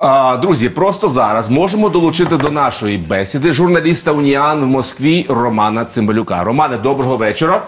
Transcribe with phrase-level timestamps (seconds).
[0.00, 6.44] А, Друзі, просто зараз можемо долучити до нашої бесіди журналіста Уніан в Москві Романа Цимбалюка.
[6.44, 7.62] Романе, доброго вечора.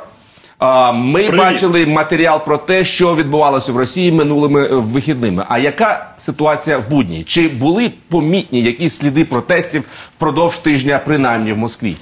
[0.59, 1.37] А, Ми Привіт.
[1.39, 5.45] бачили матеріал про те, що відбувалося в Росії минулими е, вихідними.
[5.49, 7.25] А яка ситуація в будні?
[7.25, 9.85] Чи були помітні якісь сліди протестів
[10.17, 11.97] впродовж тижня, принаймні в Москві?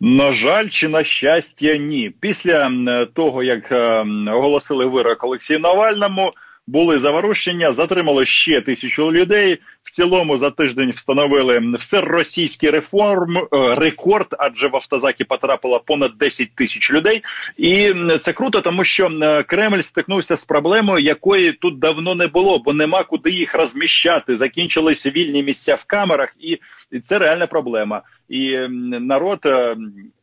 [0.00, 2.10] На жаль, чи на щастя, ні.
[2.20, 2.70] Після
[3.14, 4.04] того, як е,
[4.34, 6.32] оголосили вирок Олексію Навальному,
[6.68, 9.58] були заворушення, затримали ще тисячу людей.
[9.82, 16.54] В цілому за тиждень встановили всеросійський реформ е, рекорд, адже в автозаки потрапило понад 10
[16.54, 17.22] тисяч людей.
[17.56, 19.10] І це круто, тому що
[19.46, 24.36] Кремль стикнувся з проблемою, якої тут давно не було, бо нема куди їх розміщати.
[24.36, 26.58] Закінчились вільні місця в камерах, і
[27.00, 28.02] це реальна проблема.
[28.28, 28.58] І
[29.00, 29.76] народ е,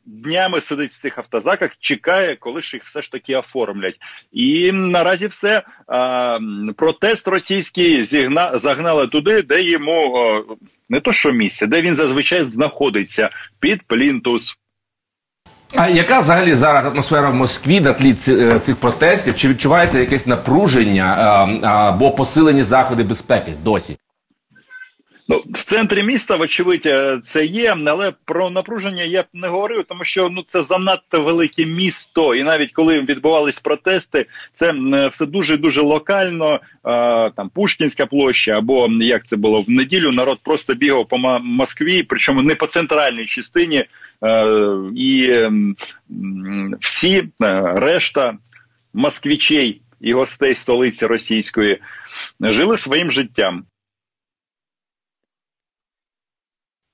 [0.06, 3.96] днями сидить в цих автозаках, чекає, коли ж їх все ж таки оформлять.
[4.32, 5.64] І наразі все
[6.76, 10.44] протест російський зігна загнали туди, де йому
[10.90, 13.30] не то що місце, де він зазвичай знаходиться
[13.60, 14.58] під плінтус.
[15.76, 19.36] А яка взагалі зараз атмосфера в Москві на тлі е, цих протестів?
[19.36, 23.98] Чи відчувається якесь напруження е, або посилені заходи безпеки досі?
[25.28, 29.84] Ну, в центрі міста, вочевидь, е, це є, але про напруження я б не говорив,
[29.90, 34.74] тому що ну це занадто велике місто, і навіть коли відбувались протести, це
[35.12, 36.54] все дуже дуже локально.
[36.54, 36.60] е,
[37.36, 42.42] Там Пушкінська площа, або як це було в неділю, народ просто бігав по Москві, причому
[42.42, 43.86] не по центральній частині,
[44.24, 44.46] е,
[44.96, 45.40] і
[46.80, 47.30] всі е,
[47.76, 48.38] решта
[48.94, 51.82] москвічей і гостей столиці російської
[52.42, 53.66] жили своїм життям.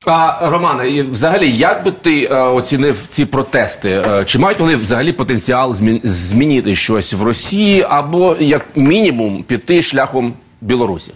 [0.06, 3.90] А Романе, і взагалі, як би ти е, оцінив ці протести?
[3.90, 9.82] Е, чи мають вони взагалі потенціал змін- змінити щось в Росії, або як мінімум піти
[9.82, 11.12] шляхом Білорусі?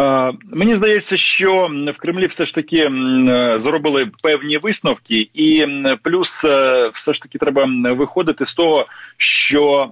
[0.00, 5.66] Е, Мені здається, що в Кремлі все ж таки е, зробили певні висновки, і
[6.02, 9.88] плюс е, все ж таки треба виходити з того, що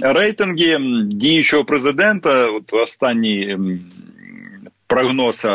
[0.00, 3.58] рейтинги діючого президента, от останній
[4.94, 5.46] прогноз,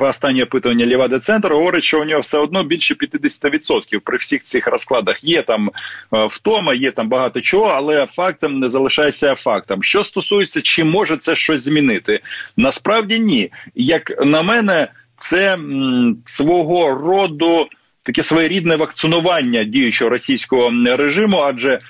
[0.00, 4.66] останнє опитування Лівади Центр говорить, що у нього все одно більше 50% при всіх цих
[4.66, 5.24] розкладах.
[5.24, 5.70] Є там
[6.14, 9.82] е, втома, є там багато чого, але фактом не залишається фактом.
[9.82, 12.20] Що стосується, чи може це щось змінити?
[12.56, 13.52] Насправді ні.
[13.74, 17.66] Як на мене, це м, свого роду.
[18.08, 21.80] Таке своєрідне вакцинування діючого російського режиму, адже е,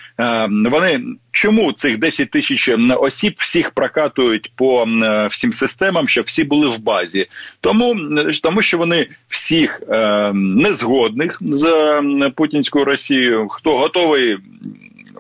[0.71, 1.01] вони
[1.33, 2.71] чому цих 10 тисяч
[3.01, 7.27] осіб всіх прокатують по м, всім системам, щоб всі були в базі,
[7.61, 7.97] тому,
[8.43, 11.93] тому що вони всіх е, незгодних з
[12.37, 14.37] путінською Росією, хто готовий.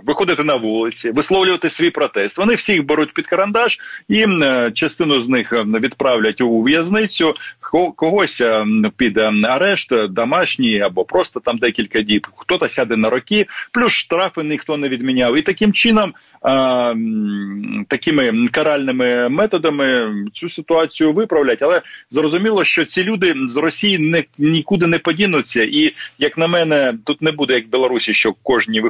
[0.08, 2.38] Виходити на вулиці, висловлювати свій протест.
[2.38, 8.40] Вони всіх беруть під карандаш, і е, частину з них відправлять у в'язницю, ко- когось
[8.40, 8.64] е,
[8.96, 12.26] під е, арешт, домашній або просто там декілька діб.
[12.36, 15.36] Хто-то сяде на роки, плюс штрафи ніхто не відміняв.
[15.36, 16.12] І таким чином,
[16.46, 21.62] м, такими каральними методами цю ситуацію виправлять.
[21.62, 25.62] Але зрозуміло, що ці люди з Росії не нікуди не подінуться.
[25.64, 28.82] І як на мене, тут не буде як в Білорусі, що кожні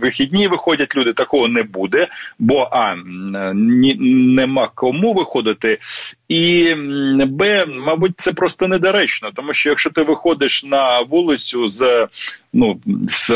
[0.00, 1.12] вихідні виходять люди.
[1.12, 2.94] Такого не буде, бо а
[3.54, 3.94] ні,
[4.34, 5.78] нема кому виходити.
[6.28, 6.74] І
[7.26, 12.08] Б, мабуть, це просто недоречно, тому що якщо ти виходиш на вулицю з
[12.52, 13.34] ну з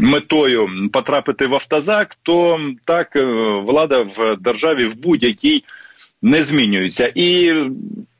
[0.00, 3.24] метою потрапити в автозак, то так е,
[3.66, 5.64] влада в державі в будь-якій
[6.22, 7.12] не змінюється.
[7.14, 7.54] І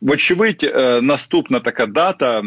[0.01, 2.43] вочевидь, е, наступна така дата,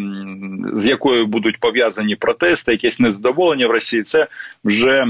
[0.73, 4.27] з якою будуть пов'язані протести, якесь незадоволення в Росії, це
[4.63, 5.03] вже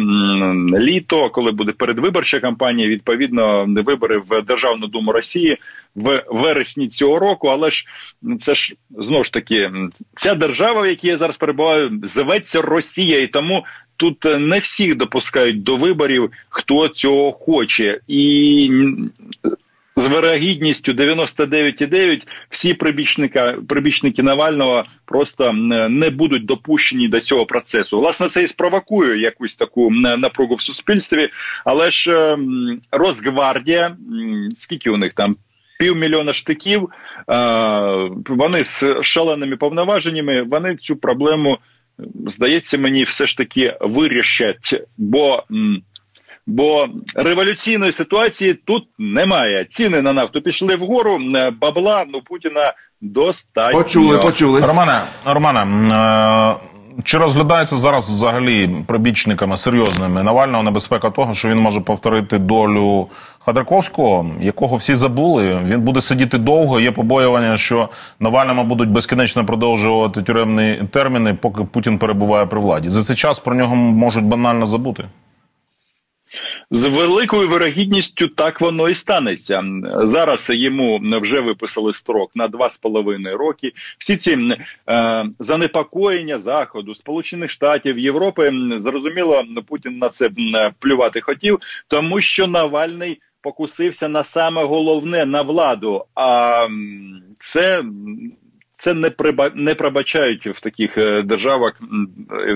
[0.79, 2.89] літо, коли буде передвиборча кампанія.
[2.89, 5.57] Відповідно, вибори в Державну думу Росії
[5.95, 7.47] в вересні цього року.
[7.47, 7.85] Але ж
[8.39, 9.71] це ж знову ж таки
[10.15, 13.63] ця держава, в якій я зараз перебуваю, зветься Росія, і тому.
[13.97, 18.69] Тут е, не всіх допускають до виборів, хто цього хоче, і
[20.03, 25.53] з вирогідністю 99,9 всі прибічника, прибічники Навального просто
[25.90, 28.00] не будуть допущені до цього процесу.
[28.00, 31.29] Власне, це і спровокує якусь таку напругу в суспільстві,
[31.66, 33.97] але ж ем, Росгвардія,
[34.55, 35.35] скільки у них там?
[35.79, 36.90] Півмільйона штиків,
[38.29, 41.58] вони з шаленими повноваженнями, вони цю проблему,
[42.28, 45.44] здається, мені все ж таки вирішать, бо
[46.47, 49.66] Бо революційної ситуації тут немає.
[49.69, 53.84] Ціни на нафту пішли вгору, е, бабла ну Путіна достатньо.
[53.84, 54.61] Почули, почули.
[54.61, 56.55] Романе, Романе, е,
[57.03, 63.07] чи розглядається зараз взагалі прибічниками серйозними Навального небезпека того, що він може повторити долю
[63.39, 65.59] Ходорковського, якого всі забули?
[65.66, 66.79] Він буде сидіти довго.
[66.79, 67.89] Є побоювання, що
[68.19, 72.89] Навальному будуть безкінечно продовжувати тюремні терміни, поки Путін перебуває при владі.
[72.89, 75.03] За цей час про нього можуть банально забути.
[76.75, 79.64] З великою вирогідністю так воно і станеться.
[80.03, 83.72] Зараз йому вже виписали строк на два з половиною роки.
[83.97, 84.37] Всі ці
[84.90, 90.29] е, занепокоєння заходу, Сполучених Штатів Європи зрозуміло, Путін на це
[90.79, 96.05] плювати хотів, тому що Навальний покусився на саме головне на владу.
[96.16, 96.61] А
[97.40, 97.84] це
[98.75, 101.73] це не приба не пробачають в таких е, державах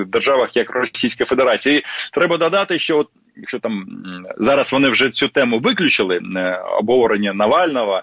[0.07, 1.77] державах, як Російська Федерація.
[1.77, 3.85] І Треба додати, що от якщо там
[4.37, 8.01] зараз вони вже цю тему виключили е, обговорення Навального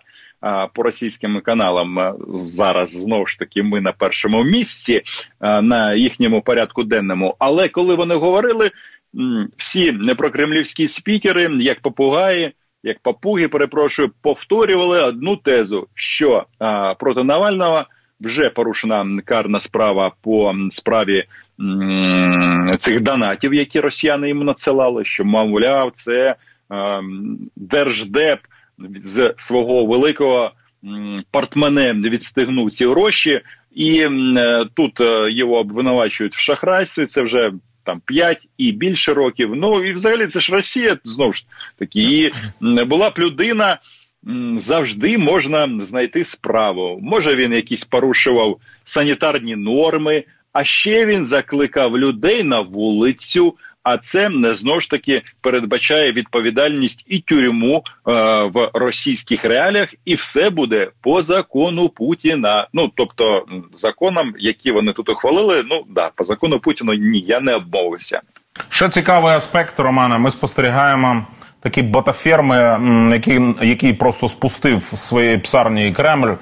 [0.74, 1.98] по російським каналам.
[1.98, 5.02] Е, зараз знову ж таки ми на першому місці
[5.40, 7.36] е, на їхньому порядку денному.
[7.38, 8.70] Але коли вони говорили,
[9.56, 12.52] всі непрокремлівські спікери, як попугаї.
[12.86, 16.46] Як папуги, перепрошую, повторювали одну тезу, що
[16.98, 17.84] проти Навального
[18.24, 21.24] вже порушена карна справа по справі
[22.78, 26.36] цих донатів, які росіяни йому надсилали, що мовляв, це
[26.72, 27.00] е,
[27.56, 28.38] держдеп
[29.02, 30.52] з свого великого
[30.84, 33.40] м, портмоне відстигнув ці гроші,
[33.72, 37.06] і е, тут е, його обвинувачують в шахрайстві.
[37.06, 37.52] Це вже
[37.84, 39.50] там 5 і більше років.
[39.54, 41.44] Ну і взагалі це ж Росія знову ж
[41.78, 42.00] таки.
[42.00, 43.78] І була б людина
[44.56, 46.98] завжди можна знайти справу.
[47.02, 53.54] Може він якісь порушував санітарні норми, а ще він закликав людей на вулицю.
[53.82, 58.12] А це знову ж таки передбачає відповідальність і тюрму е,
[58.54, 62.68] в російських реаліях, і все буде по закону Путіна.
[62.72, 65.62] Ну тобто законам, які вони тут ухвалили.
[65.66, 68.20] Ну да, по закону Путіна ні, я не обмовився.
[68.68, 70.18] Ще цікавий аспект, Романа.
[70.18, 71.26] Ми спостерігаємо
[71.64, 72.78] такі ботаферми,
[73.12, 76.32] які, який просто спустив своєї псарні Кремль.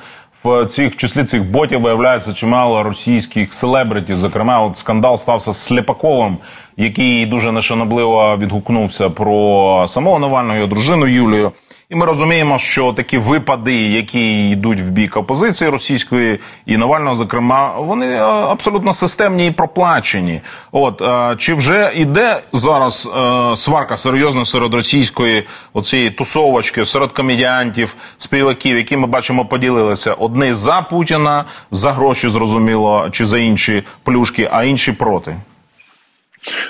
[0.44, 4.16] В цих числі цих ботів виявляється чимало російських селебритів.
[4.16, 6.38] Зокрема, от скандал стався з Сліпаковим,
[6.76, 11.52] який дуже нешанобливо відгукнувся про самого Навального його дружину Юлію.
[11.92, 17.74] І ми розуміємо, що такі випади, які йдуть в бік опозиції російської і Навального, зокрема,
[17.78, 20.40] вони е, абсолютно системні і проплачені.
[20.72, 27.94] От е, чи вже йде зараз е, сварка серйозна серед російської оцієї тусовочки, серед комедіантів,
[28.16, 34.48] співаків, які ми бачимо, поділилися одні за Путіна за гроші, зрозуміло, чи за інші плюшки,
[34.52, 35.36] а інші проти.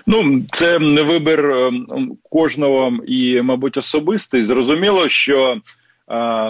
[0.07, 4.45] Ну, це вибір ем, кожного і, мабуть, особистий.
[4.45, 5.61] Зрозуміло, що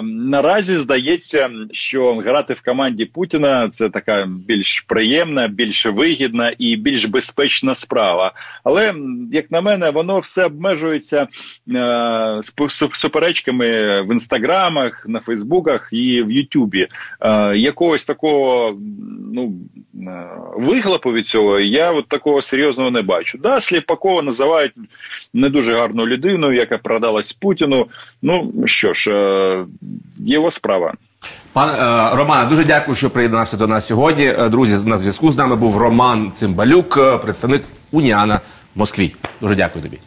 [0.03, 7.05] Наразі здається, що грати в команді Путіна це така більш приємна, більш вигідна і більш
[7.05, 8.33] безпечна справа.
[8.63, 8.93] Але
[9.31, 11.27] як на мене, воно все обмежується
[11.69, 12.39] е,
[12.93, 13.67] суперечками
[14.01, 16.87] в інстаграмах, на Фейсбуках і в Ютубі.
[17.21, 18.77] Е, якогось такого
[19.33, 19.53] ну
[20.07, 23.37] е, вихлопу від цього я от такого серйозного не бачу.
[23.37, 24.73] Да, Сліпакова називають
[25.33, 27.87] не дуже гарну людину, яка продалась Путіну.
[28.21, 29.13] Ну що ж.
[29.13, 29.65] Е,
[30.17, 30.93] його справа.
[31.53, 34.25] Пан е, Романе, дуже дякую, що приєднався до нас сьогодні.
[34.25, 38.41] Е, друзі, на зв'язку з нами був Роман Цимбалюк, представник Уніана
[38.75, 39.15] в Москві.
[39.41, 39.99] Дуже дякую тобі.